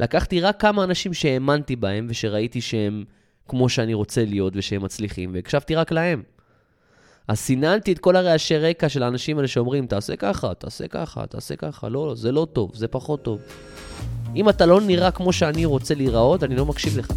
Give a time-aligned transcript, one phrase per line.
[0.00, 3.04] לקחתי רק כמה אנשים שהאמנתי בהם ושראיתי שהם
[3.48, 6.22] כמו שאני רוצה להיות ושהם מצליחים, והקשבתי רק להם.
[7.28, 11.56] אז סיננתי את כל הרעשי רקע של האנשים האלה שאומרים, תעשה ככה, תעשה ככה, תעשה
[11.56, 13.40] ככה, לא, זה לא טוב, זה פחות טוב.
[14.36, 17.12] אם אתה לא נראה כמו שאני רוצה להיראות, אני לא מקשיב לך.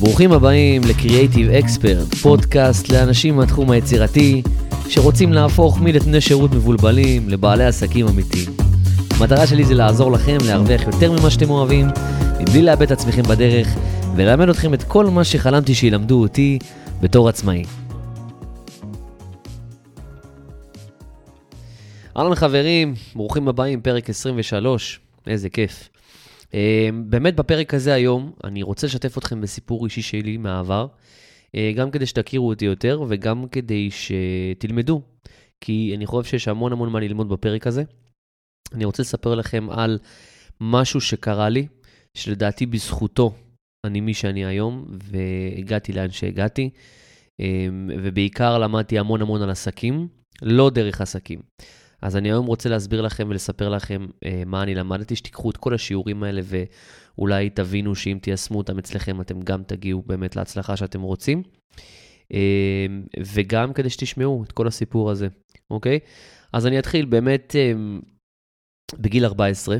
[0.00, 4.42] ברוכים הבאים ל-Creative Expert, פודקאסט לאנשים מהתחום היצירתי
[4.88, 8.73] שרוצים להפוך מנתני שירות מבולבלים לבעלי עסקים אמיתיים.
[9.20, 11.86] המטרה שלי זה לעזור לכם להרוויח יותר ממה שאתם אוהבים,
[12.40, 13.68] מבלי לאבד את עצמכם בדרך,
[14.16, 16.58] וללמד אתכם את כל מה שחלמתי שילמדו אותי
[17.00, 17.62] בתור עצמאי.
[22.16, 25.88] אהלן חברים, ברוכים הבאים, פרק 23, איזה כיף.
[26.42, 26.54] Uh,
[27.06, 30.86] באמת בפרק הזה היום, אני רוצה לשתף אתכם בסיפור אישי שלי מהעבר,
[31.46, 35.02] uh, גם כדי שתכירו אותי יותר וגם כדי שתלמדו,
[35.60, 37.82] כי אני חושב שיש המון המון מה ללמוד בפרק הזה.
[38.72, 39.98] אני רוצה לספר לכם על
[40.60, 41.66] משהו שקרה לי,
[42.16, 43.34] שלדעתי בזכותו
[43.84, 46.70] אני מי שאני היום, והגעתי לאן שהגעתי,
[47.40, 50.08] אמ, ובעיקר למדתי המון המון על עסקים,
[50.42, 51.40] לא דרך עסקים.
[52.02, 55.74] אז אני היום רוצה להסביר לכם ולספר לכם אה, מה אני למדתי, שתיקחו את כל
[55.74, 61.42] השיעורים האלה ואולי תבינו שאם תיישמו אותם אצלכם, אתם גם תגיעו באמת להצלחה שאתם רוצים.
[62.32, 62.86] אה,
[63.34, 65.28] וגם כדי שתשמעו את כל הסיפור הזה,
[65.70, 65.98] אוקיי?
[66.52, 67.72] אז אני אתחיל באמת אה,
[68.98, 69.76] בגיל 14,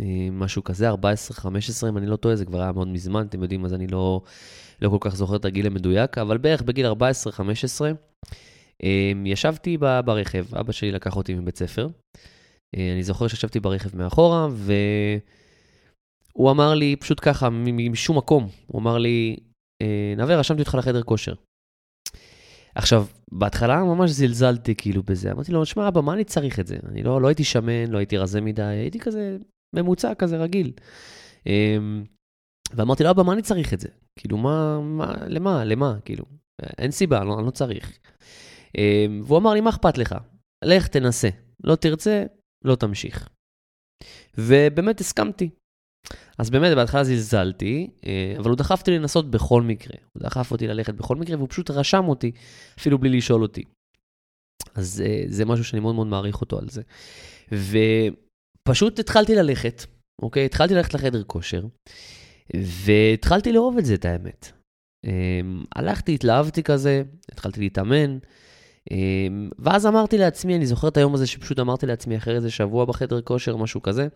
[0.00, 0.94] אה, משהו כזה, 14-15,
[1.88, 4.20] אם אני לא טועה, זה כבר היה מאוד מזמן, אתם יודעים, אז אני לא,
[4.82, 6.92] לא כל כך זוכר את הגיל המדויק, אבל בערך בגיל 14-15,
[8.82, 11.88] אה, ישבתי ברכב, אבא שלי לקח אותי מבית ספר.
[12.76, 14.48] אה, אני זוכר שישבתי ברכב מאחורה,
[16.34, 17.50] והוא אמר לי, פשוט ככה,
[17.90, 19.36] משום מקום, הוא אמר לי,
[20.16, 21.34] נווה, רשמתי אותך לחדר כושר.
[22.74, 26.76] עכשיו, בהתחלה ממש זלזלתי כאילו בזה, אמרתי לו, שמע, אבא, מה אני צריך את זה?
[26.88, 29.36] אני לא, לא הייתי שמן, לא הייתי רזה מדי, הייתי כזה
[29.74, 30.72] ממוצע כזה רגיל.
[31.46, 32.04] אמ,
[32.74, 33.88] ואמרתי לו, אבא, מה אני צריך את זה?
[34.18, 35.96] כאילו, מה, מה, למה, למה?
[36.04, 36.24] כאילו,
[36.78, 37.98] אין סיבה, אני לא, אני לא צריך.
[38.78, 40.14] אמ, והוא אמר לי, מה אכפת לך?
[40.64, 41.28] לך, תנסה.
[41.64, 42.24] לא תרצה,
[42.64, 43.28] לא תמשיך.
[44.38, 45.50] ובאמת הסכמתי.
[46.38, 49.96] אז באמת, בהתחלה זלזלתי, אה, אבל הוא דחף אותי לנסות בכל מקרה.
[50.12, 52.32] הוא דחף אותי ללכת בכל מקרה, והוא פשוט רשם אותי,
[52.78, 53.64] אפילו בלי לשאול אותי.
[54.74, 56.82] אז אה, זה משהו שאני מאוד מאוד מעריך אותו על זה.
[57.52, 59.82] ופשוט התחלתי ללכת,
[60.22, 60.44] אוקיי?
[60.44, 61.62] התחלתי ללכת לחדר כושר,
[62.56, 64.52] והתחלתי לאהוב את זה, את האמת.
[65.06, 67.02] אמ, הלכתי, התלהבתי כזה,
[67.32, 68.18] התחלתי להתאמן,
[68.90, 72.84] אמ, ואז אמרתי לעצמי, אני זוכר את היום הזה שפשוט אמרתי לעצמי אחרי איזה שבוע
[72.84, 74.08] בחדר כושר, משהו כזה,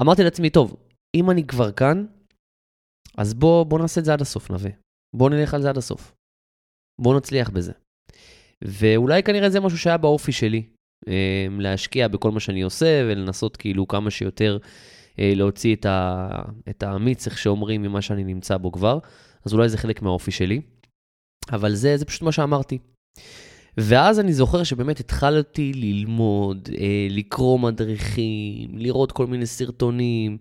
[0.00, 0.76] אמרתי לעצמי, טוב,
[1.16, 2.06] אם אני כבר כאן,
[3.16, 4.70] אז בוא, בוא נעשה את זה עד הסוף, נווה.
[5.16, 6.14] בוא נלך על זה עד הסוף.
[7.00, 7.72] בוא נצליח בזה.
[8.64, 10.62] ואולי כנראה זה משהו שהיה באופי שלי,
[11.08, 14.58] אה, להשקיע בכל מה שאני עושה ולנסות כאילו כמה שיותר
[15.18, 16.28] אה, להוציא את, ה,
[16.68, 18.98] את האמיץ, איך שאומרים, ממה שאני נמצא בו כבר.
[19.44, 20.60] אז אולי זה חלק מהאופי שלי.
[21.52, 22.78] אבל זה, זה פשוט מה שאמרתי.
[23.76, 30.38] ואז אני זוכר שבאמת התחלתי ללמוד, אה, לקרוא מדריכים, לראות כל מיני סרטונים, אמ,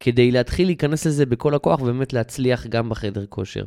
[0.00, 3.64] כדי להתחיל להיכנס לזה בכל הכוח ובאמת להצליח גם בחדר כושר.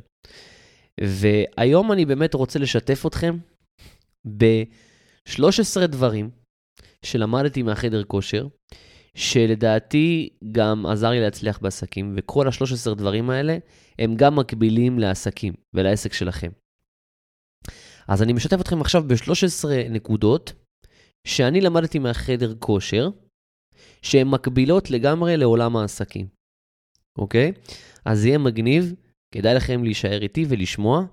[1.02, 3.38] והיום אני באמת רוצה לשתף אתכם
[4.38, 6.30] ב-13 דברים
[7.06, 8.48] שלמדתי מהחדר כושר,
[9.16, 13.58] שלדעתי גם עזר לי להצליח בעסקים, וכל ה-13 דברים האלה
[14.00, 16.52] הם גם מקבילים לעסקים ולעסק שלכם.
[18.08, 20.54] אז אני משתף אתכם עכשיו ב-13 נקודות
[21.28, 23.10] שאני למדתי מהחדר כושר,
[24.08, 26.28] שהן מקבילות לגמרי לעולם העסקים,
[27.18, 27.52] אוקיי?
[28.06, 28.94] אז יהיה מגניב,
[29.34, 31.06] כדאי לכם להישאר איתי ולשמוע.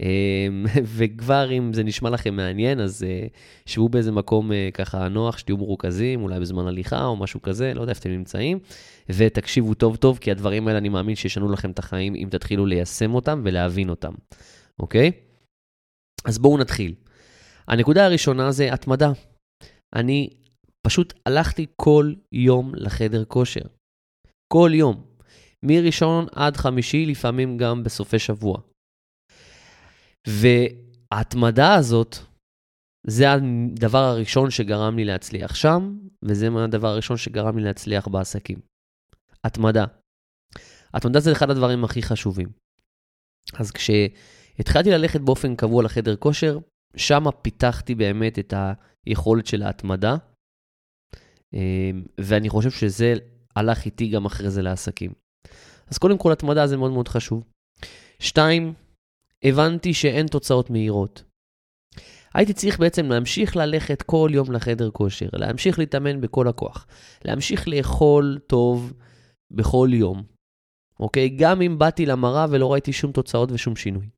[0.00, 0.66] אמ,
[0.96, 3.26] וכבר אם זה נשמע לכם מעניין, אז אה,
[3.66, 7.80] שבו באיזה מקום אה, ככה נוח, שתהיו מרוכזים, אולי בזמן הליכה או משהו כזה, לא
[7.80, 8.58] יודע איפה אתם נמצאים,
[9.10, 13.14] ותקשיבו טוב טוב, כי הדברים האלה אני מאמין שישנו לכם את החיים אם תתחילו ליישם
[13.14, 14.12] אותם ולהבין אותם,
[14.78, 15.12] אוקיי?
[16.24, 16.94] אז בואו נתחיל.
[17.68, 19.12] הנקודה הראשונה זה התמדה.
[19.94, 20.30] אני
[20.86, 23.66] פשוט הלכתי כל יום לחדר כושר.
[24.52, 25.06] כל יום.
[25.64, 28.58] מראשון עד חמישי, לפעמים גם בסופי שבוע.
[30.28, 32.16] וההתמדה הזאת,
[33.06, 38.58] זה הדבר הראשון שגרם לי להצליח שם, וזה הדבר הראשון שגרם לי להצליח בעסקים.
[39.44, 39.84] התמדה.
[40.94, 42.48] התמדה זה אחד הדברים הכי חשובים.
[43.58, 46.58] אז כשהתחלתי ללכת באופן קבוע לחדר כושר,
[46.96, 48.54] שם פיתחתי באמת את
[49.06, 50.16] היכולת של ההתמדה,
[52.18, 53.14] ואני חושב שזה
[53.56, 55.12] הלך איתי גם אחרי זה לעסקים.
[55.88, 57.44] אז קודם כל, התמדה זה מאוד מאוד חשוב.
[58.18, 58.74] שתיים,
[59.44, 61.22] הבנתי שאין תוצאות מהירות.
[62.34, 66.86] הייתי צריך בעצם להמשיך ללכת כל יום לחדר כושר, להמשיך להתאמן בכל הכוח,
[67.24, 68.92] להמשיך לאכול טוב
[69.50, 70.22] בכל יום,
[71.00, 71.28] אוקיי?
[71.28, 74.08] גם אם באתי למראה ולא ראיתי שום תוצאות ושום שינוי.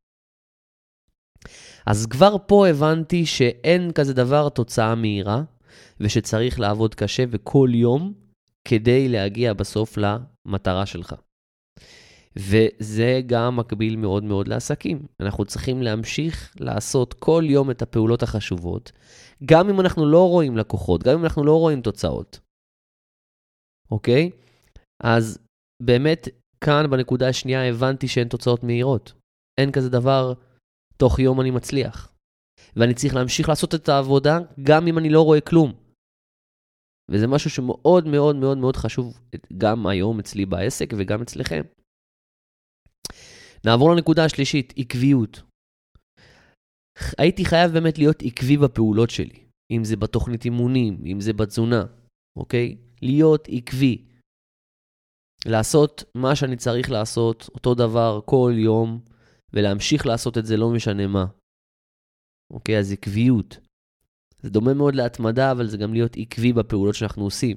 [1.86, 5.42] אז כבר פה הבנתי שאין כזה דבר תוצאה מהירה,
[6.00, 8.12] ושצריך לעבוד קשה וכל יום
[8.68, 11.14] כדי להגיע בסוף למטרה שלך.
[12.36, 15.06] וזה גם מקביל מאוד מאוד לעסקים.
[15.20, 18.92] אנחנו צריכים להמשיך לעשות כל יום את הפעולות החשובות,
[19.44, 22.40] גם אם אנחנו לא רואים לקוחות, גם אם אנחנו לא רואים תוצאות.
[23.90, 24.30] אוקיי?
[25.02, 25.38] אז
[25.82, 26.28] באמת,
[26.60, 29.12] כאן בנקודה השנייה הבנתי שאין תוצאות מהירות.
[29.60, 30.32] אין כזה דבר,
[30.96, 32.11] תוך יום אני מצליח.
[32.76, 35.72] ואני צריך להמשיך לעשות את העבודה גם אם אני לא רואה כלום.
[37.10, 39.20] וזה משהו שמאוד מאוד מאוד מאוד חשוב
[39.58, 41.62] גם היום אצלי בעסק וגם אצלכם.
[43.66, 45.42] נעבור לנקודה השלישית, עקביות.
[47.18, 51.84] הייתי חייב באמת להיות עקבי בפעולות שלי, אם זה בתוכנית אימונים, אם זה בתזונה,
[52.38, 52.76] אוקיי?
[53.02, 54.04] להיות עקבי.
[55.46, 59.00] לעשות מה שאני צריך לעשות, אותו דבר כל יום,
[59.52, 61.26] ולהמשיך לעשות את זה לא משנה מה.
[62.52, 62.78] אוקיי?
[62.78, 63.56] אז עקביות.
[64.42, 67.56] זה דומה מאוד להתמדה, אבל זה גם להיות עקבי בפעולות שאנחנו עושים.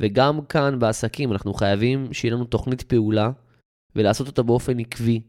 [0.00, 3.28] וגם כאן בעסקים אנחנו חייבים שיהיה לנו תוכנית פעולה
[3.96, 5.22] ולעשות אותה באופן עקבי.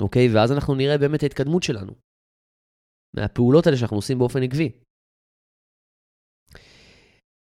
[0.00, 0.26] אוקיי?
[0.34, 1.92] ואז אנחנו נראה באמת ההתקדמות שלנו.
[3.16, 4.72] מהפעולות האלה שאנחנו עושים באופן עקבי.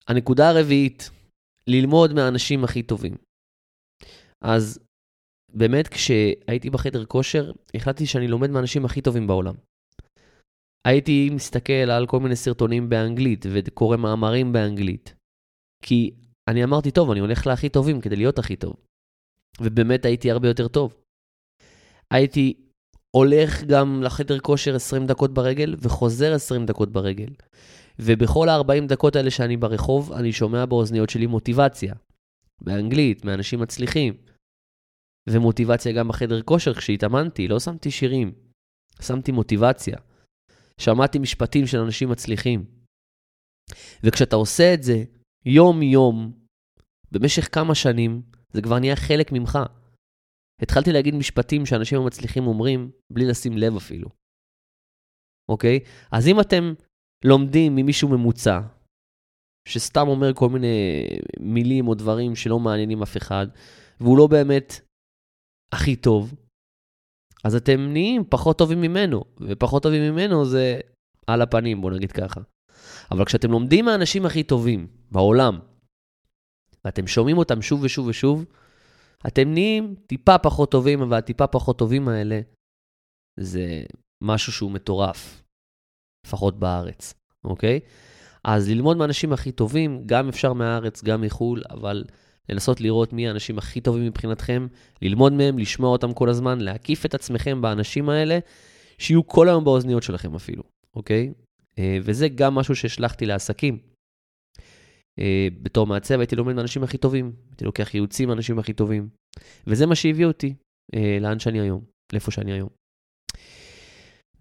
[0.08, 1.10] הנקודה הרביעית,
[1.68, 3.16] ללמוד מהאנשים הכי טובים.
[4.42, 4.80] אז
[5.54, 9.56] באמת כשהייתי בחדר כושר, החלטתי שאני לומד מהאנשים הכי טובים בעולם.
[10.88, 15.16] הייתי מסתכל על כל מיני סרטונים באנגלית וקורא מאמרים באנגלית.
[15.84, 16.12] כי
[16.48, 18.74] אני אמרתי, טוב, אני הולך להכי טובים כדי להיות הכי טוב.
[19.62, 20.96] ובאמת הייתי הרבה יותר טוב.
[22.14, 22.54] הייתי
[23.12, 27.30] הולך גם לחדר כושר 20 דקות ברגל וחוזר 20 דקות ברגל.
[28.00, 31.94] ובכל ה-40 דקות האלה שאני ברחוב, אני שומע באוזניות שלי מוטיבציה.
[32.62, 34.14] באנגלית, מאנשים מצליחים.
[35.32, 38.34] ומוטיבציה גם בחדר כושר כשהתאמנתי, לא שמתי שירים,
[39.02, 39.98] שמתי מוטיבציה.
[40.78, 42.66] שמעתי משפטים של אנשים מצליחים.
[44.04, 45.04] וכשאתה עושה את זה
[45.46, 46.32] יום-יום,
[47.12, 48.22] במשך כמה שנים,
[48.54, 49.60] זה כבר נהיה חלק ממך.
[50.62, 54.10] התחלתי להגיד משפטים שאנשים המצליחים אומרים, בלי לשים לב אפילו.
[55.50, 55.80] אוקיי?
[56.12, 56.74] אז אם אתם
[57.26, 58.60] לומדים ממישהו ממוצע,
[59.68, 61.08] שסתם אומר כל מיני
[61.40, 63.48] מילים או דברים שלא מעניינים אף אחד,
[64.00, 64.91] והוא לא באמת
[65.72, 66.34] הכי טוב,
[67.44, 70.80] אז אתם נהיים פחות טובים ממנו, ופחות טובים ממנו זה
[71.28, 72.42] על הפנים, בוא נגיד ככה.
[73.12, 75.60] אבל כשאתם לומדים מהאנשים הכי טובים בעולם,
[76.86, 78.46] ואתם שומעים אותם שוב ושוב ושוב,
[79.28, 82.42] אתם נהיים טיפה פחות טובים, אבל הטיפה פחות טובים האלה
[83.40, 83.84] זה
[84.24, 85.44] משהו שהוא מטורף,
[86.28, 87.14] לפחות בארץ,
[87.44, 87.80] אוקיי?
[88.44, 92.04] אז ללמוד מהאנשים הכי טובים, גם אפשר מהארץ, גם מחו"ל, אבל
[92.50, 94.68] לנסות לראות מי האנשים הכי טובים מבחינתכם,
[95.02, 98.40] ללמוד מהם, לשמוע אותם כל הזמן, להקיף את עצמכם באנשים האלה,
[98.98, 100.64] שיהיו כל היום באוזניות שלכם אפילו,
[100.96, 101.34] אוקיי?
[101.80, 103.80] אה, וזה גם משהו שהשלחתי לעסקים.
[105.20, 109.10] אה, בתור מעצב הייתי לומד מהאנשים הכי טובים, הייתי לוקח ייעוצים מהאנשים הכי טובים,
[109.68, 110.54] וזה מה שהביא אותי
[110.96, 111.84] אה, לאן שאני היום,
[112.14, 112.70] לאיפה שאני היום.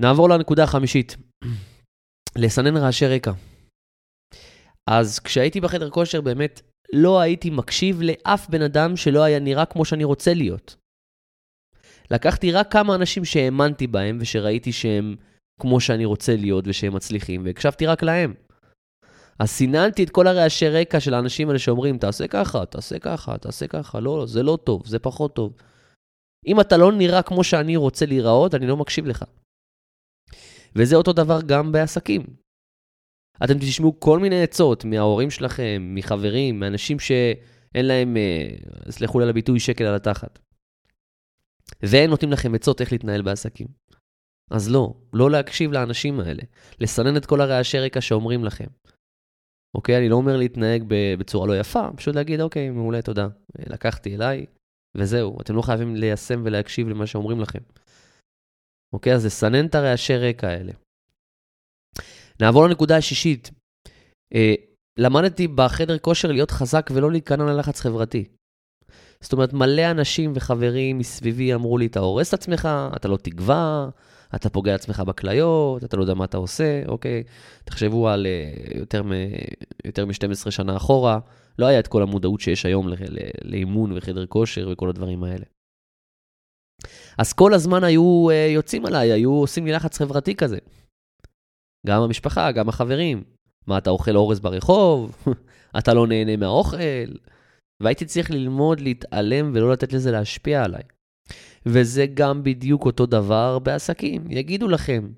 [0.00, 1.16] נעבור לנקודה החמישית,
[2.42, 3.32] לסנן רעשי רקע.
[4.90, 6.60] אז כשהייתי בחדר כושר באמת
[6.94, 10.76] לא הייתי מקשיב לאף בן אדם שלא היה נראה כמו שאני רוצה להיות.
[12.10, 15.16] לקחתי רק כמה אנשים שהאמנתי בהם ושראיתי שהם
[15.60, 18.34] כמו שאני רוצה להיות ושהם מצליחים, והקשבתי רק להם.
[19.38, 23.66] אז סיננתי את כל הרעשי רקע של האנשים האלה שאומרים, תעשה ככה, תעשה ככה, תעשה
[23.66, 25.52] ככה, לא, זה לא טוב, זה פחות טוב.
[26.46, 29.24] אם אתה לא נראה כמו שאני רוצה להיראות, אני לא מקשיב לך.
[30.76, 32.26] וזה אותו דבר גם בעסקים.
[33.44, 38.48] אתם תשמעו כל מיני עצות מההורים שלכם, מחברים, מאנשים שאין להם, אה,
[38.90, 40.38] סלחו לי על הביטוי, שקל על התחת.
[41.82, 43.66] והם נותנים לכם עצות איך להתנהל בעסקים.
[44.50, 46.42] אז לא, לא להקשיב לאנשים האלה,
[46.80, 48.66] לסנן את כל הרעשי רקע שאומרים לכם.
[49.74, 50.84] אוקיי, אני לא אומר להתנהג
[51.18, 53.28] בצורה לא יפה, פשוט להגיד, אוקיי, מעולה, תודה.
[53.58, 54.46] לקחתי אליי,
[54.96, 55.40] וזהו.
[55.40, 57.58] אתם לא חייבים ליישם ולהקשיב למה שאומרים לכם.
[58.92, 60.72] אוקיי, אז לסנן את הרעשי רקע האלה.
[62.40, 63.50] נעבור לנקודה השישית.
[64.34, 64.54] אה,
[64.98, 68.24] למדתי בחדר כושר להיות חזק ולא להיכנע ללחץ חברתי.
[69.20, 73.88] זאת אומרת, מלא אנשים וחברים מסביבי אמרו לי, אתה הורס את עצמך, אתה לא תגווע,
[74.34, 77.22] אתה פוגע עצמך בכליות, אתה לא יודע מה אתה עושה, אוקיי?
[77.64, 79.12] תחשבו על uh, יותר, מ,
[79.84, 81.18] יותר מ-12 שנה אחורה,
[81.58, 82.88] לא היה את כל המודעות שיש היום
[83.44, 85.44] לאימון וחדר כושר וכל הדברים האלה.
[87.18, 90.58] אז כל הזמן היו uh, יוצאים עליי, היו עושים לי לחץ חברתי כזה.
[91.86, 93.22] גם המשפחה, גם החברים.
[93.66, 95.16] מה, אתה אוכל אורז ברחוב?
[95.78, 96.76] אתה לא נהנה מהאוכל?
[97.82, 100.82] והייתי צריך ללמוד להתעלם ולא לתת לזה להשפיע עליי.
[101.66, 104.24] וזה גם בדיוק אותו דבר בעסקים.
[104.30, 105.08] יגידו לכם,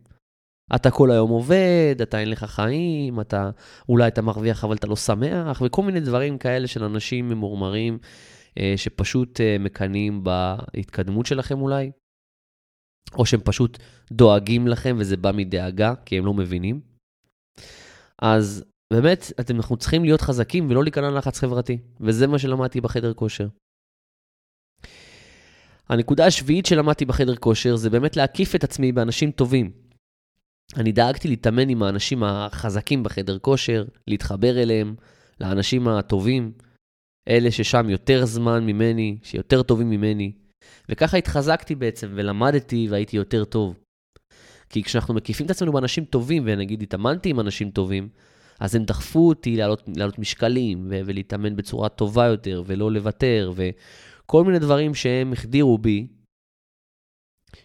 [0.75, 3.51] אתה כל היום עובד, אתה אין לך חיים, אתה
[3.89, 7.99] אולי אתה מרוויח אבל אתה לא שמח, וכל מיני דברים כאלה של אנשים ממורמרים
[8.59, 11.91] אה, שפשוט אה, מקנאים בהתקדמות שלכם אולי,
[13.15, 13.79] או שהם פשוט
[14.13, 16.81] דואגים לכם וזה בא מדאגה, כי הם לא מבינים.
[18.23, 23.15] אז באמת, אתם, אנחנו צריכים להיות חזקים ולא להיכנע ללחץ חברתי, וזה מה שלמדתי בחדר
[23.15, 23.49] כושר.
[25.89, 29.71] הנקודה השביעית שלמדתי בחדר כושר זה באמת להקיף את עצמי באנשים טובים.
[30.77, 34.95] אני דאגתי להתאמן עם האנשים החזקים בחדר כושר, להתחבר אליהם,
[35.41, 36.53] לאנשים הטובים,
[37.29, 40.33] אלה ששם יותר זמן ממני, שיותר טובים ממני,
[40.89, 43.79] וככה התחזקתי בעצם ולמדתי והייתי יותר טוב.
[44.69, 48.09] כי כשאנחנו מקיפים את עצמנו באנשים טובים, ונגיד התאמנתי עם אנשים טובים,
[48.61, 54.45] אז הם דחפו אותי לעלות, לעלות משקלים ו- ולהתאמן בצורה טובה יותר ולא לוותר, וכל
[54.45, 56.07] מיני דברים שהם החדירו בי,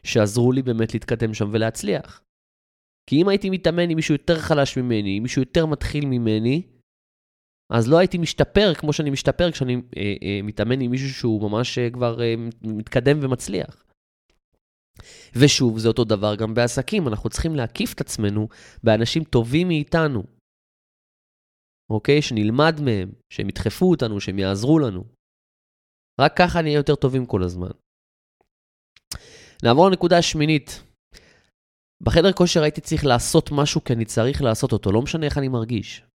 [0.03, 2.21] שעזרו לי באמת להתקדם שם ולהצליח.
[3.09, 6.61] כי אם הייתי מתאמן עם מישהו יותר חלש ממני, עם מישהו יותר מתחיל ממני,
[7.69, 11.77] אז לא הייתי משתפר כמו שאני משתפר כשאני אה, אה, מתאמן עם מישהו שהוא ממש
[11.77, 13.83] אה, כבר אה, מתקדם ומצליח.
[15.35, 18.47] ושוב, זה אותו דבר גם בעסקים, אנחנו צריכים להקיף את עצמנו
[18.83, 20.23] באנשים טובים מאיתנו.
[21.89, 22.21] אוקיי?
[22.21, 25.03] שנלמד מהם, שהם ידחפו אותנו, שהם יעזרו לנו.
[26.21, 27.71] רק ככה נהיה יותר טובים כל הזמן.
[29.63, 30.83] נעבור לנקודה השמינית.
[32.03, 35.47] בחדר כושר הייתי צריך לעשות משהו כי אני צריך לעשות אותו, לא משנה איך אני
[35.47, 36.06] מרגיש.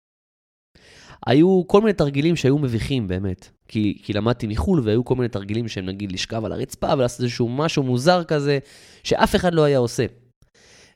[1.27, 5.67] היו כל מיני תרגילים שהיו מביכים באמת, כי, כי למדתי מחו"ל והיו כל מיני תרגילים
[5.67, 8.59] שהם נגיד לשכב על הרצפה ולעשות איזשהו משהו מוזר כזה,
[9.03, 10.05] שאף אחד לא היה עושה.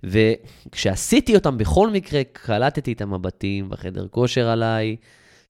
[0.04, 4.96] וכשעשיתי אותם בכל מקרה, קלטתי את המבטים בחדר כושר עליי,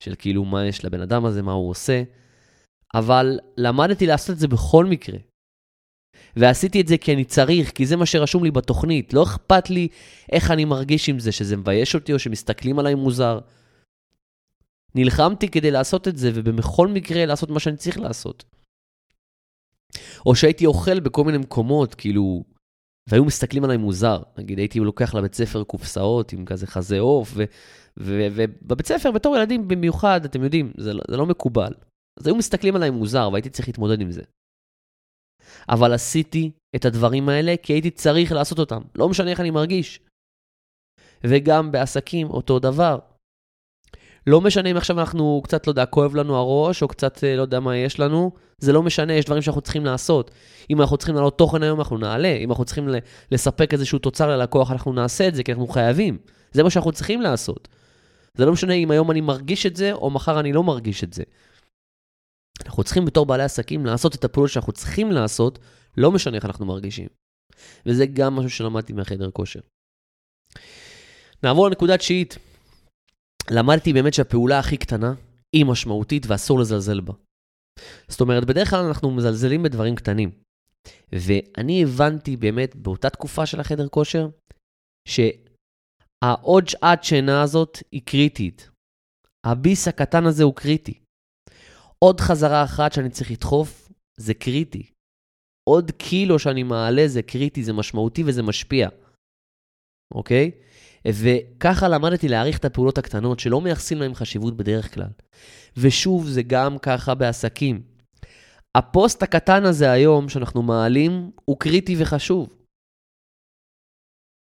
[0.00, 2.02] של כאילו מה יש לבן אדם הזה, מה הוא עושה,
[2.94, 5.18] אבל למדתי לעשות את זה בכל מקרה.
[6.36, 9.14] ועשיתי את זה כי אני צריך, כי זה מה שרשום לי בתוכנית.
[9.14, 9.88] לא אכפת לי
[10.32, 13.38] איך אני מרגיש עם זה, שזה מבייש אותי או שמסתכלים עליי מוזר.
[14.96, 18.44] נלחמתי כדי לעשות את זה, ובכל מקרה לעשות מה שאני צריך לעשות.
[20.26, 22.44] או שהייתי אוכל בכל מיני מקומות, כאילו,
[23.08, 24.22] והיו מסתכלים עליי מוזר.
[24.38, 27.34] נגיד, הייתי לוקח לבית ספר קופסאות עם כזה חזה עוף,
[27.96, 31.72] ובבית ספר, בתור ילדים במיוחד, אתם יודעים, זה, לא, זה לא מקובל.
[32.20, 34.22] אז היו מסתכלים עליי מוזר, והייתי צריך להתמודד עם זה.
[35.68, 38.82] אבל עשיתי את הדברים האלה כי הייתי צריך לעשות אותם.
[38.94, 40.00] לא משנה איך אני מרגיש.
[41.24, 42.98] וגם בעסקים, אותו דבר.
[44.26, 47.42] לא משנה אם עכשיו אנחנו קצת, לא יודע, כואב לנו הראש, או קצת, אה, לא
[47.42, 50.30] יודע מה יש לנו, זה לא משנה, יש דברים שאנחנו צריכים לעשות.
[50.70, 52.36] אם אנחנו צריכים לעלות תוכן היום, אנחנו נעלה.
[52.36, 52.88] אם אנחנו צריכים
[53.30, 56.18] לספק איזשהו תוצר ללקוח, אנחנו נעשה את זה, כי אנחנו חייבים.
[56.52, 57.68] זה מה שאנחנו צריכים לעשות.
[58.34, 61.12] זה לא משנה אם היום אני מרגיש את זה, או מחר אני לא מרגיש את
[61.12, 61.22] זה.
[62.66, 65.58] אנחנו צריכים בתור בעלי עסקים לעשות את הפעולות שאנחנו צריכים לעשות,
[65.96, 67.08] לא משנה איך אנחנו מרגישים.
[67.86, 69.60] וזה גם משהו שלמדתי מהחדר כושר.
[71.42, 72.38] נעבור לנקודה תשיעית.
[73.50, 75.14] למדתי באמת שהפעולה הכי קטנה
[75.56, 77.12] היא משמעותית ואסור לזלזל בה.
[78.08, 80.30] זאת אומרת, בדרך כלל אנחנו מזלזלים בדברים קטנים.
[81.12, 84.28] ואני הבנתי באמת באותה תקופה של החדר כושר,
[85.08, 88.70] שהעוד שעת שינה הזאת היא קריטית.
[89.46, 91.00] הביס הקטן הזה הוא קריטי.
[91.98, 94.90] עוד חזרה אחת שאני צריך לדחוף, זה קריטי.
[95.68, 98.88] עוד קילו שאני מעלה זה קריטי, זה משמעותי וזה משפיע.
[100.14, 100.50] אוקיי?
[101.12, 105.10] וככה למדתי להעריך את הפעולות הקטנות שלא מייחסים להם חשיבות בדרך כלל.
[105.76, 107.82] ושוב, זה גם ככה בעסקים.
[108.76, 112.48] הפוסט הקטן הזה היום שאנחנו מעלים הוא קריטי וחשוב.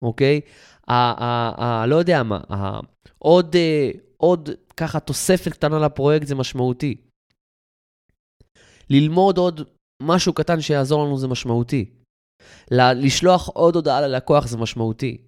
[0.04, 0.40] אוקיי?
[0.88, 2.80] ה, ה, ה, לא יודע מה, ה,
[3.18, 6.96] עוד, אה, עוד ככה תוספת קטנה לפרויקט זה משמעותי.
[8.90, 9.60] ללמוד עוד
[10.02, 11.90] משהו קטן שיעזור לנו זה משמעותי.
[12.70, 15.27] לשלוח עוד הודעה ללקוח זה משמעותי.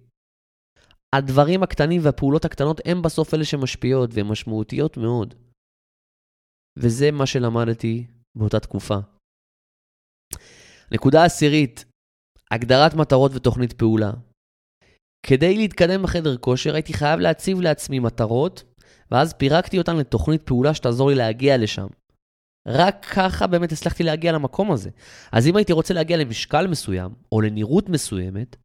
[1.15, 5.33] הדברים הקטנים והפעולות הקטנות הם בסוף אלה שמשפיעות והן משמעותיות מאוד.
[6.79, 8.97] וזה מה שלמדתי באותה תקופה.
[10.91, 11.85] נקודה עשירית,
[12.51, 14.11] הגדרת מטרות ותוכנית פעולה.
[15.25, 18.63] כדי להתקדם בחדר כושר הייתי חייב להציב לעצמי מטרות,
[19.11, 21.87] ואז פירקתי אותן לתוכנית פעולה שתעזור לי להגיע לשם.
[22.67, 24.89] רק ככה באמת הצלחתי להגיע למקום הזה.
[25.31, 28.55] אז אם הייתי רוצה להגיע למשקל מסוים, או לנראות מסוימת,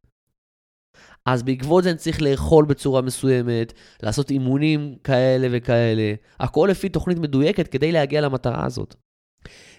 [1.27, 7.19] אז בעקבות זה אני צריך לאכול בצורה מסוימת, לעשות אימונים כאלה וכאלה, הכל לפי תוכנית
[7.19, 8.95] מדויקת כדי להגיע למטרה הזאת.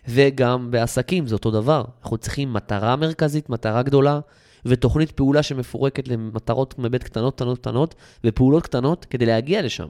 [0.09, 1.85] וגם בעסקים זה אותו דבר.
[2.03, 4.21] אנחנו צריכים מטרה מרכזית, מטרה גדולה,
[4.65, 9.87] ותוכנית פעולה שמפורקת למטרות מבית קטנות, קטנות, קטנות, ופעולות קטנות כדי להגיע לשם.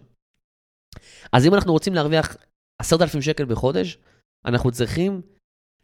[1.33, 2.37] אז אם אנחנו רוצים להרוויח
[2.79, 3.99] 10,000 שקל בחודש,
[4.45, 5.21] אנחנו צריכים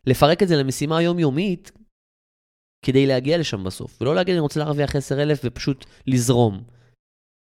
[0.06, 1.72] לפרק את זה למשימה יומיומית
[2.84, 6.64] כדי להגיע לשם בסוף, ולא להגיד אני רוצה להרוויח 10,000 ופשוט לזרום,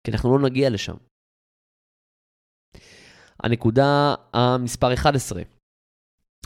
[0.06, 0.97] כי אנחנו לא נגיע לשם.
[3.42, 5.42] הנקודה המספר 11,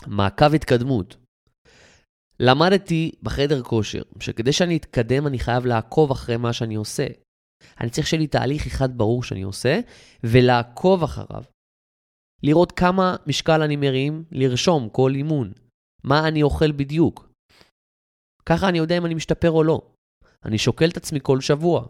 [0.07, 1.17] מעקב התקדמות.
[2.39, 7.07] למדתי בחדר כושר שכדי שאני אתקדם אני חייב לעקוב אחרי מה שאני עושה.
[7.81, 9.79] אני צריך שיהיה לי תהליך אחד ברור שאני עושה,
[10.23, 11.43] ולעקוב אחריו.
[12.43, 15.51] לראות כמה משקל אני מרים, לרשום כל אימון.
[16.03, 17.24] מה אני אוכל בדיוק.
[18.49, 19.91] ככה אני יודע אם אני משתפר או לא.
[20.45, 21.87] אני שוקל את עצמי כל שבוע.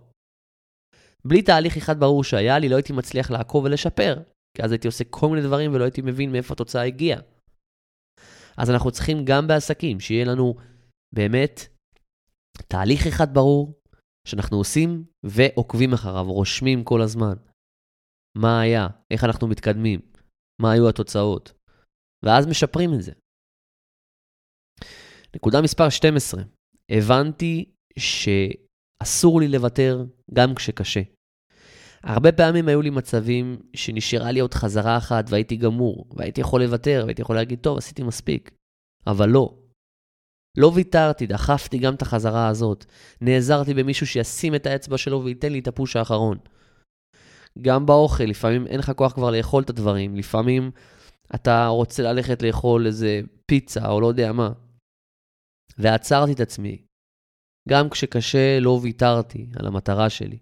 [1.26, 4.16] בלי תהליך אחד ברור שהיה לי, לא הייתי מצליח לעקוב ולשפר,
[4.58, 7.22] כי אז הייתי עושה כל מיני דברים ולא הייתי מבין מאיפה התוצאה הגיעה.
[8.58, 10.56] אז אנחנו צריכים גם בעסקים, שיהיה לנו
[11.16, 11.60] באמת
[12.68, 13.82] תהליך אחד ברור
[14.28, 17.34] שאנחנו עושים ועוקבים אחריו, רושמים כל הזמן.
[18.38, 20.00] מה היה, איך אנחנו מתקדמים,
[20.62, 21.54] מה היו התוצאות,
[22.26, 23.12] ואז משפרים את זה.
[25.36, 26.44] נקודה מספר 12,
[26.90, 27.66] הבנתי
[28.00, 31.02] שאסור לי לוותר גם כשקשה.
[32.04, 37.02] הרבה פעמים היו לי מצבים שנשארה לי עוד חזרה אחת והייתי גמור, והייתי יכול לוותר,
[37.06, 38.52] והייתי יכול להגיד, טוב, עשיתי מספיק.
[39.08, 39.54] אבל לא.
[40.58, 42.86] לא ויתרתי, דחפתי גם את החזרה הזאת.
[43.22, 46.38] נעזרתי במישהו שישים את האצבע שלו וייתן לי את הפוש האחרון.
[47.62, 50.72] גם באוכל, לפעמים אין לך כוח כבר לאכול את הדברים, לפעמים
[51.36, 54.52] אתה רוצה ללכת לאכול איזה פיצה או לא יודע מה.
[55.78, 56.86] ועצרתי את עצמי.
[57.70, 60.38] גם כשקשה לא ויתרתי על המטרה שלי.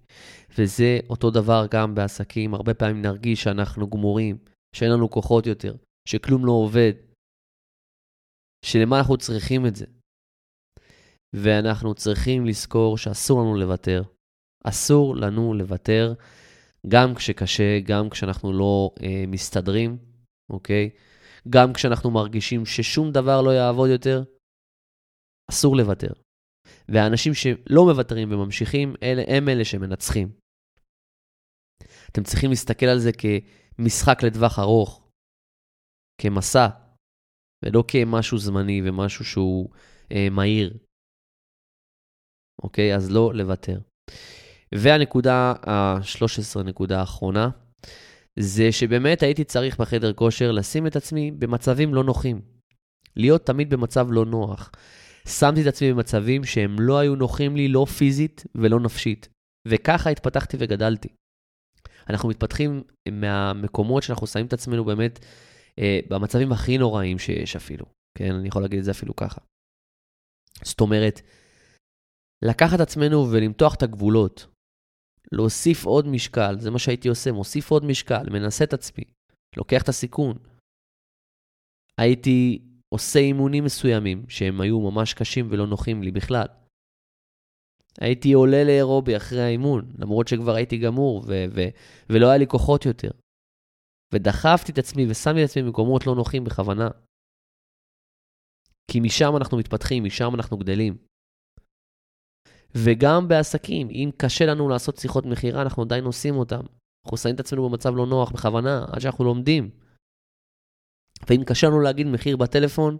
[0.57, 2.53] וזה אותו דבר גם בעסקים.
[2.53, 4.37] הרבה פעמים נרגיש שאנחנו גמורים,
[4.75, 5.75] שאין לנו כוחות יותר,
[6.07, 6.93] שכלום לא עובד.
[8.65, 9.85] שלמה אנחנו צריכים את זה.
[11.33, 14.03] ואנחנו צריכים לזכור שאסור לנו לוותר.
[14.63, 16.13] אסור לנו לוותר,
[16.87, 19.97] גם כשקשה, גם כשאנחנו לא אה, מסתדרים,
[20.49, 20.89] אוקיי?
[21.49, 24.23] גם כשאנחנו מרגישים ששום דבר לא יעבוד יותר,
[25.51, 26.13] אסור לוותר.
[26.89, 30.31] והאנשים שלא מוותרים וממשיכים, אלה, הם אלה שמנצחים.
[32.11, 35.09] אתם צריכים להסתכל על זה כמשחק לטווח ארוך,
[36.21, 36.67] כמסע,
[37.65, 39.69] ולא כמשהו זמני ומשהו שהוא
[40.11, 40.77] אה, מהיר.
[42.63, 42.95] אוקיי?
[42.95, 43.79] אז לא לוותר.
[44.75, 47.49] והנקודה ה-13, נקודה האחרונה,
[48.39, 52.41] זה שבאמת הייתי צריך בחדר כושר לשים את עצמי במצבים לא נוחים.
[53.15, 54.71] להיות תמיד במצב לא נוח.
[55.27, 59.29] שמתי את עצמי במצבים שהם לא היו נוחים לי, לא פיזית ולא נפשית.
[59.67, 61.09] וככה התפתחתי וגדלתי.
[62.09, 65.19] אנחנו מתפתחים מהמקומות שאנחנו שמים את עצמנו באמת
[65.79, 67.85] אה, במצבים הכי נוראים שיש אפילו.
[68.17, 69.41] כן, אני יכול להגיד את זה אפילו ככה.
[70.63, 71.21] זאת אומרת,
[72.45, 74.47] לקחת עצמנו ולמתוח את הגבולות,
[75.31, 79.03] להוסיף עוד משקל, זה מה שהייתי עושה, מוסיף עוד משקל, מנסה את עצמי,
[79.57, 80.37] לוקח את הסיכון.
[81.97, 82.61] הייתי
[82.93, 86.45] עושה אימונים מסוימים שהם היו ממש קשים ולא נוחים לי בכלל.
[88.01, 91.71] הייתי עולה לאירובי אחרי האימון, למרות שכבר הייתי גמור ו- ו-
[92.09, 93.11] ולא היה לי כוחות יותר.
[94.13, 96.87] ודחפתי את עצמי ושמתי את עצמי במקומות לא נוחים בכוונה.
[98.91, 100.97] כי משם אנחנו מתפתחים, משם אנחנו גדלים.
[102.75, 106.61] וגם בעסקים, אם קשה לנו לעשות שיחות מכירה, אנחנו עדיין עושים אותם.
[107.05, 109.82] אנחנו שמים את עצמנו במצב לא נוח בכוונה, עד שאנחנו לומדים.
[111.29, 112.97] ואם קשה לנו להגיד מחיר בטלפון,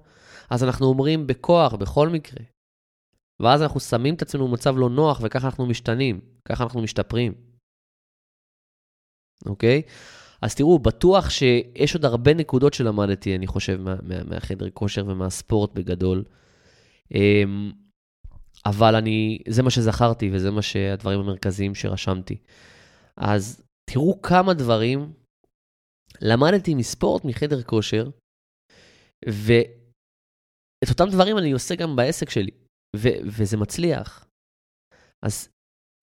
[0.49, 2.45] אז אנחנו אומרים בכוח, בכל מקרה.
[3.41, 7.33] ואז אנחנו שמים את עצמנו במצב לא נוח, וככה אנחנו משתנים, ככה אנחנו משתפרים.
[9.45, 9.81] אוקיי?
[10.41, 15.73] אז תראו, בטוח שיש עוד הרבה נקודות שלמדתי, אני חושב, מה, מה, מהחדר כושר ומהספורט
[15.73, 16.23] בגדול.
[17.13, 17.71] אמ,
[18.65, 22.37] אבל אני, זה מה שזכרתי וזה מה שהדברים המרכזיים שרשמתי.
[23.17, 25.13] אז תראו כמה דברים
[26.21, 28.09] למדתי מספורט מחדר כושר,
[29.25, 32.51] ואת אותם דברים אני עושה גם בעסק שלי,
[32.95, 34.25] ו- וזה מצליח.
[35.25, 35.49] אז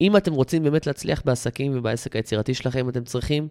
[0.01, 3.49] אם אתם רוצים באמת להצליח בעסקים ובעסק היצירתי שלכם, אתם צריכים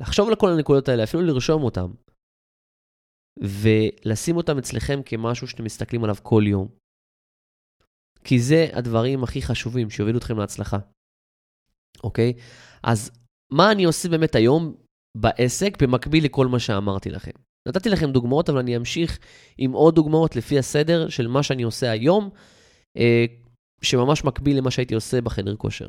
[0.00, 1.90] לחשוב על כל הנקודות האלה, אפילו לרשום אותן,
[3.40, 6.68] ולשים אותן אצלכם כמשהו שאתם מסתכלים עליו כל יום.
[8.24, 10.78] כי זה הדברים הכי חשובים שיובילו אתכם להצלחה,
[12.04, 12.32] אוקיי?
[12.82, 13.10] אז
[13.52, 14.76] מה אני עושה באמת היום
[15.16, 17.30] בעסק במקביל לכל מה שאמרתי לכם?
[17.68, 19.18] נתתי לכם דוגמאות, אבל אני אמשיך
[19.58, 22.30] עם עוד דוגמאות לפי הסדר של מה שאני עושה היום,
[22.96, 23.24] אה,
[23.82, 25.88] שממש מקביל למה שהייתי עושה בחדר כושר.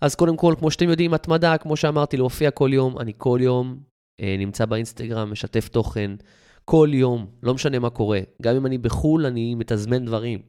[0.00, 2.98] אז קודם כל, כמו שאתם יודעים, התמדה, כמו שאמרתי, להופיע כל יום.
[2.98, 3.80] אני כל יום
[4.20, 6.10] אה, נמצא באינסטגרם, משתף תוכן.
[6.64, 8.20] כל יום, לא משנה מה קורה.
[8.42, 10.42] גם אם אני בחו"ל, אני מתזמן דברים.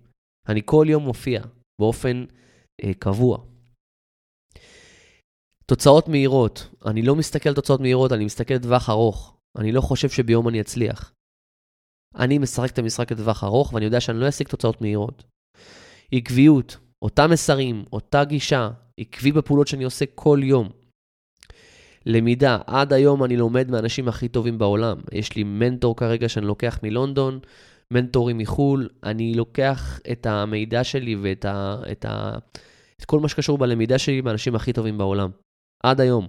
[0.49, 1.41] אני כל יום מופיע
[1.81, 2.25] באופן
[2.83, 3.37] אה, קבוע.
[5.65, 6.67] תוצאות מהירות.
[6.85, 9.37] אני לא מסתכל על תוצאות מהירות, אני מסתכל לטווח ארוך.
[9.57, 11.13] אני לא חושב שביום אני אצליח.
[12.15, 15.23] אני משחק את המשחק לטווח ארוך, ואני יודע שאני לא אשיג תוצאות מהירות.
[16.11, 20.69] עקביות, אותם מסרים, אותה גישה, עקבי בפעולות שאני עושה כל יום.
[22.05, 24.97] למידה, עד היום אני לומד מהאנשים הכי טובים בעולם.
[25.11, 27.39] יש לי מנטור כרגע שאני לוקח מלונדון,
[27.91, 32.37] מנטורים מחו"ל, אני לוקח את המידע שלי ואת ה, את ה,
[32.99, 35.29] את כל מה שקשור בלמידה שלי מהאנשים הכי טובים בעולם.
[35.89, 36.27] עד היום.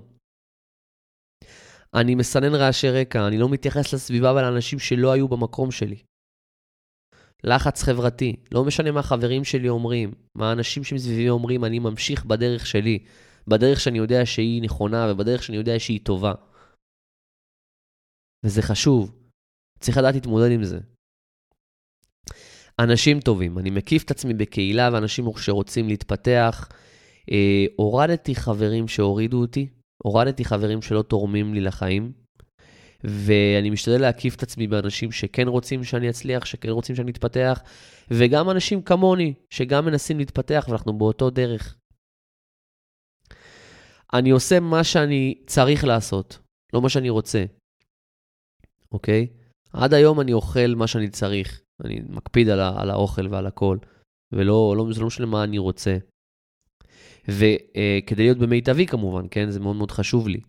[1.94, 6.02] אני מסנן רעשי רקע, אני לא מתייחס לסביבה ולאנשים שלא היו במקום שלי.
[7.44, 12.66] לחץ חברתי, לא משנה מה החברים שלי אומרים, מה האנשים שמסביבי אומרים, אני ממשיך בדרך
[12.66, 12.98] שלי,
[13.48, 16.32] בדרך שאני יודע שהיא נכונה ובדרך שאני יודע שהיא טובה.
[18.44, 19.14] וזה חשוב,
[19.80, 20.78] צריך לדעת להתמודד עם זה.
[22.80, 26.68] אנשים טובים, אני מקיף את עצמי בקהילה ואנשים שרוצים להתפתח.
[27.32, 29.68] אה, הורדתי חברים שהורידו אותי,
[30.02, 32.12] הורדתי חברים שלא תורמים לי לחיים,
[33.04, 37.62] ואני משתדל להקיף את עצמי באנשים שכן רוצים שאני אצליח, שכן רוצים שאני אתפתח,
[38.10, 41.76] וגם אנשים כמוני, שגם מנסים להתפתח ואנחנו באותו דרך.
[44.14, 46.38] אני עושה מה שאני צריך לעשות,
[46.72, 47.44] לא מה שאני רוצה,
[48.92, 49.26] אוקיי?
[49.72, 51.60] עד היום אני אוכל מה שאני צריך.
[51.84, 53.78] אני מקפיד על, על האוכל ועל הכל,
[54.32, 55.96] ולא, לא, לא משנה מה אני רוצה.
[57.28, 59.50] וכדי להיות במיטבי כמובן, כן?
[59.50, 60.40] זה מאוד מאוד חשוב לי.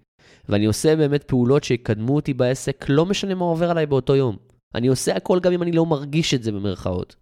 [0.49, 4.37] ואני עושה באמת פעולות שיקדמו אותי בעסק, לא משנה מה עובר עליי באותו יום.
[4.75, 7.15] אני עושה הכל גם אם אני לא מרגיש את זה במרכאות.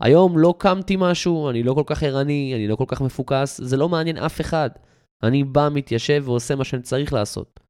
[0.00, 3.76] היום לא קמתי משהו, אני לא כל כך ערני, אני לא כל כך מפוקס, זה
[3.76, 4.70] לא מעניין אף אחד.
[5.22, 7.60] אני בא, מתיישב ועושה מה שאני צריך לעשות.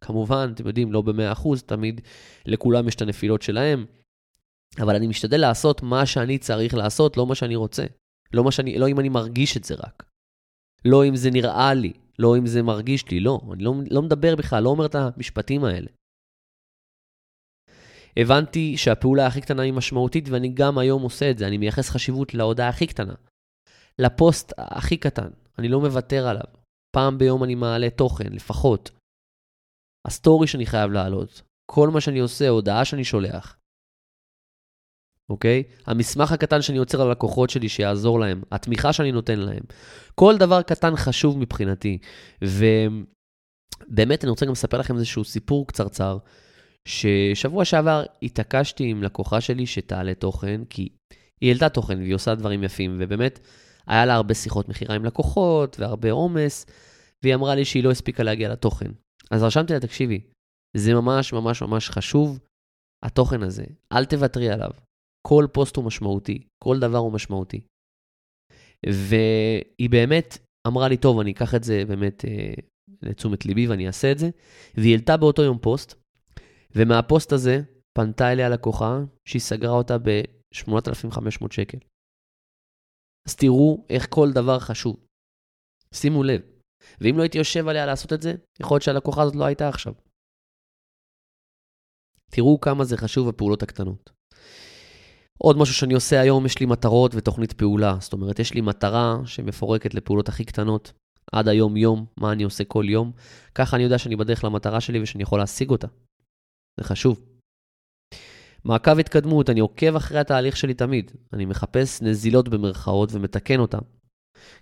[0.00, 2.00] כמובן, אתם יודעים, לא ב-100%, תמיד
[2.46, 3.86] לכולם יש את הנפילות שלהם,
[4.80, 7.84] אבל אני משתדל לעשות מה שאני צריך לעשות, לא מה שאני רוצה.
[8.32, 10.13] לא, מה שאני, לא אם אני מרגיש את זה רק.
[10.84, 13.40] לא אם זה נראה לי, לא אם זה מרגיש לי, לא.
[13.52, 15.86] אני לא, לא מדבר בכלל, לא אומר את המשפטים האלה.
[18.16, 21.46] הבנתי שהפעולה הכי קטנה היא משמעותית, ואני גם היום עושה את זה.
[21.46, 23.14] אני מייחס חשיבות להודעה הכי קטנה.
[23.98, 25.30] לפוסט הכי קטן.
[25.58, 26.64] אני לא מוותר עליו.
[26.96, 28.90] פעם ביום אני מעלה תוכן, לפחות.
[30.06, 31.42] הסטורי שאני חייב להעלות.
[31.70, 33.58] כל מה שאני עושה, הודעה שאני שולח.
[35.30, 35.62] אוקיי?
[35.86, 39.62] המסמך הקטן שאני יוצר ללקוחות שלי שיעזור להם, התמיכה שאני נותן להם.
[40.14, 41.98] כל דבר קטן חשוב מבחינתי.
[42.42, 46.18] ובאמת, אני רוצה גם לספר לכם איזשהו סיפור קצרצר,
[46.88, 50.88] ששבוע שעבר התעקשתי עם לקוחה שלי שתעלה תוכן, כי
[51.40, 53.40] היא העלתה תוכן והיא עושה דברים יפים, ובאמת,
[53.86, 56.66] היה לה הרבה שיחות מכירה עם לקוחות והרבה עומס,
[57.22, 58.90] והיא אמרה לי שהיא לא הספיקה להגיע לתוכן.
[59.30, 60.20] אז רשמתי לה, תקשיבי,
[60.76, 62.38] זה ממש ממש ממש חשוב,
[63.04, 64.70] התוכן הזה, אל תוותרי עליו.
[65.28, 67.60] כל פוסט הוא משמעותי, כל דבר הוא משמעותי.
[68.86, 72.54] והיא באמת אמרה לי, טוב, אני אקח את זה באמת אה,
[73.02, 74.30] לתשומת ליבי ואני אעשה את זה.
[74.74, 75.94] והיא העלתה באותו יום פוסט,
[76.76, 77.60] ומהפוסט הזה
[77.98, 81.78] פנתה אליה לקוחה שהיא סגרה אותה ב-8,500 שקל.
[83.28, 84.96] אז תראו איך כל דבר חשוב.
[85.94, 86.40] שימו לב.
[87.00, 89.94] ואם לא הייתי יושב עליה לעשות את זה, יכול להיות שהלקוחה הזאת לא הייתה עכשיו.
[92.30, 94.10] תראו כמה זה חשוב הפעולות הקטנות.
[95.38, 97.96] עוד משהו שאני עושה היום, יש לי מטרות ותוכנית פעולה.
[98.00, 100.92] זאת אומרת, יש לי מטרה שמפורקת לפעולות הכי קטנות,
[101.32, 103.12] עד היום-יום, מה אני עושה כל יום.
[103.54, 105.86] ככה אני יודע שאני בדרך למטרה שלי ושאני יכול להשיג אותה.
[106.80, 107.20] זה חשוב.
[108.64, 111.12] מעקב התקדמות, אני עוקב אחרי התהליך שלי תמיד.
[111.32, 113.78] אני מחפש נזילות במרכאות ומתקן אותן.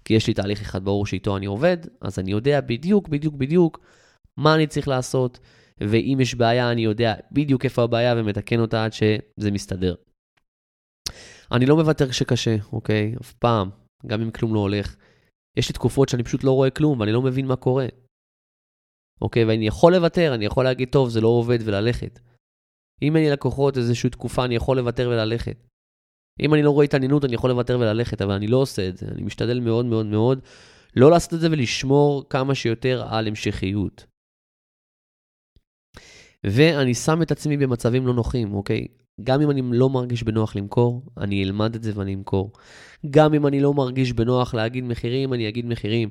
[0.05, 3.81] כי יש לי תהליך אחד ברור שאיתו אני עובד, אז אני יודע בדיוק, בדיוק, בדיוק
[4.37, 5.39] מה אני צריך לעשות,
[5.81, 9.95] ואם יש בעיה, אני יודע בדיוק איפה הבעיה ומתקן אותה עד שזה מסתדר.
[11.53, 13.15] אני לא מוותר כשקשה, אוקיי?
[13.21, 13.71] אף פעם,
[14.07, 14.97] גם אם כלום לא הולך.
[15.57, 17.87] יש לי תקופות שאני פשוט לא רואה כלום ואני לא מבין מה קורה.
[19.21, 19.45] אוקיי?
[19.45, 22.21] ואני יכול לוותר, אני יכול להגיד, טוב, זה לא עובד וללכת.
[23.03, 25.57] אם אין לי לקוחות איזושהי תקופה, אני יכול לוותר וללכת.
[26.41, 29.07] אם אני לא רואה התעניינות, אני יכול לוותר וללכת, אבל אני לא עושה את זה.
[29.07, 30.41] אני משתדל מאוד מאוד מאוד
[30.97, 34.07] לא לעשות את זה ולשמור כמה שיותר על המשכיות.
[36.47, 38.87] ואני שם את עצמי במצבים לא נוחים, אוקיי?
[39.25, 42.53] גם אם אני לא מרגיש בנוח למכור, אני אלמד את זה ואני אמכור.
[43.11, 46.09] גם אם אני לא מרגיש בנוח להגיד מחירים, אני אגיד מחירים.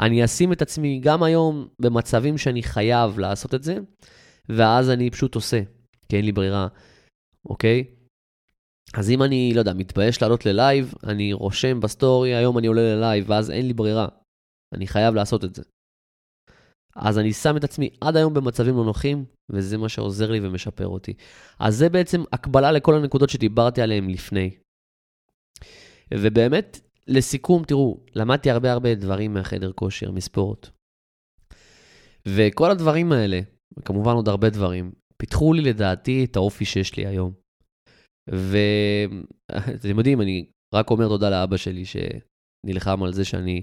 [0.00, 3.76] אני אשים את עצמי גם היום במצבים שאני חייב לעשות את זה,
[4.48, 5.60] ואז אני פשוט עושה,
[6.08, 6.68] כי אין לי ברירה,
[7.46, 7.84] אוקיי?
[8.94, 13.24] אז אם אני, לא יודע, מתבייש לעלות ללייב, אני רושם בסטורי, היום אני עולה ללייב,
[13.28, 14.08] ואז אין לי ברירה.
[14.74, 15.62] אני חייב לעשות את זה.
[16.96, 20.86] אז אני שם את עצמי עד היום במצבים לא נוחים, וזה מה שעוזר לי ומשפר
[20.86, 21.14] אותי.
[21.58, 24.50] אז זה בעצם הקבלה לכל הנקודות שדיברתי עליהן לפני.
[26.14, 30.68] ובאמת, לסיכום, תראו, למדתי הרבה הרבה דברים מהחדר כושר, מספורט.
[32.28, 33.40] וכל הדברים האלה,
[33.78, 37.32] וכמובן עוד הרבה דברים, פיתחו לי לדעתי את האופי שיש לי היום.
[38.28, 43.62] ואתם יודעים, אני רק אומר תודה לאבא שלי שנלחם על זה שאני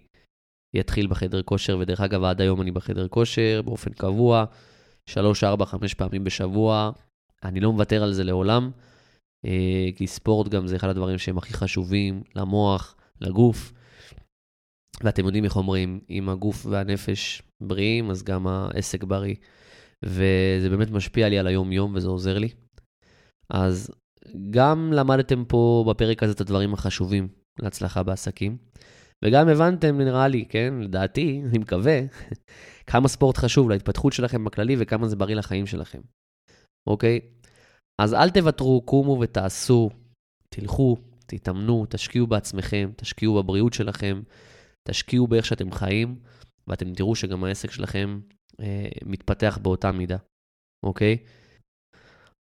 [0.79, 4.45] אתחיל בחדר כושר, ודרך אגב, עד היום אני בחדר כושר באופן קבוע,
[5.09, 6.91] 3, 4, 5 פעמים בשבוע.
[7.43, 8.71] אני לא מוותר על זה לעולם,
[9.45, 13.73] אה, כי ספורט גם זה אחד הדברים שהם הכי חשובים למוח, לגוף.
[15.03, 19.35] ואתם יודעים איך אומרים, אם הגוף והנפש בריאים, אז גם העסק בריא.
[20.05, 22.49] וזה באמת משפיע לי על היום-יום וזה עוזר לי.
[23.49, 23.91] אז
[24.49, 27.27] גם למדתם פה בפרק הזה את הדברים החשובים
[27.59, 28.57] להצלחה בעסקים,
[29.25, 31.99] וגם הבנתם, נראה לי, כן, לדעתי, אני מקווה,
[32.87, 35.99] כמה ספורט חשוב להתפתחות שלכם בכללי וכמה זה בריא לחיים שלכם,
[36.87, 37.19] אוקיי?
[38.01, 39.89] אז אל תוותרו, קומו ותעשו,
[40.49, 44.21] תלכו, תתאמנו, תשקיעו בעצמכם, תשקיעו בבריאות שלכם,
[44.83, 46.19] תשקיעו באיך שאתם חיים,
[46.67, 48.19] ואתם תראו שגם העסק שלכם
[48.59, 50.17] אה, מתפתח באותה מידה,
[50.85, 51.17] אוקיי?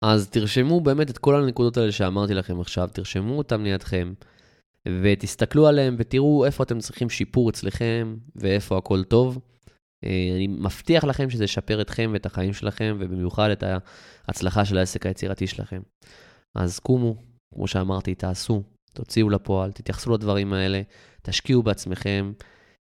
[0.02, 4.14] אז תרשמו באמת את כל הנקודות האלה שאמרתי לכם עכשיו, תרשמו אותם לידכם,
[5.02, 9.40] ותסתכלו עליהם ותראו איפה אתם צריכים שיפור אצלכם ואיפה הכל טוב.
[10.06, 13.64] אה, אני מבטיח לכם שזה ישפר אתכם ואת החיים שלכם, ובמיוחד את
[14.28, 15.82] ההצלחה של העסק היצירתי שלכם.
[16.56, 17.16] אז קומו,
[17.56, 20.82] כמו שאמרתי, תעשו, תוציאו לפועל, תתייחסו לדברים האלה,
[21.22, 22.32] תשקיעו בעצמכם,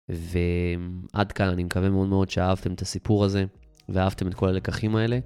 [0.10, 3.46] ועד כאן אני מקווה מאוד מאוד שאהבתם את הסיפור הזה,
[3.90, 5.20] ואהבתם את כל הלקחים האלה.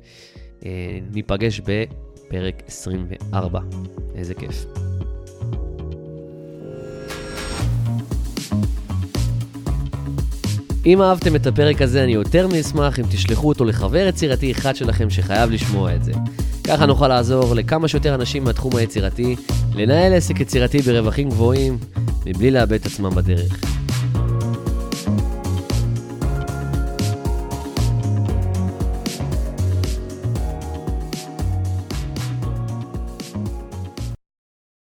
[0.65, 3.59] אה, ניפגש בפרק 24.
[4.15, 4.90] איזה כיף.
[10.85, 15.09] אם אהבתם את הפרק הזה, אני יותר מאשמח אם תשלחו אותו לחבר יצירתי אחד שלכם
[15.09, 16.11] שחייב לשמוע את זה.
[16.63, 19.35] ככה נוכל לעזור לכמה שיותר אנשים מהתחום היצירתי
[19.75, 21.77] לנהל עסק יצירתי ברווחים גבוהים
[22.25, 23.80] מבלי לאבד את עצמם בדרך.